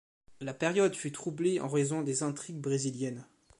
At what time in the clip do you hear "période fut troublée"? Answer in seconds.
0.55-1.59